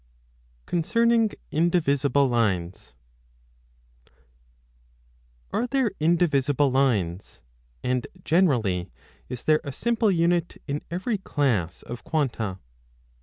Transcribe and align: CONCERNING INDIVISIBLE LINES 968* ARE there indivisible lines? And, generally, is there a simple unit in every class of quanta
CONCERNING 0.65 1.29
INDIVISIBLE 1.51 2.27
LINES 2.27 2.95
968* 4.09 4.13
ARE 5.59 5.67
there 5.67 5.91
indivisible 5.99 6.71
lines? 6.71 7.43
And, 7.83 8.07
generally, 8.23 8.89
is 9.29 9.43
there 9.43 9.61
a 9.63 9.71
simple 9.71 10.09
unit 10.09 10.59
in 10.67 10.81
every 10.89 11.19
class 11.19 11.83
of 11.83 12.03
quanta 12.03 12.57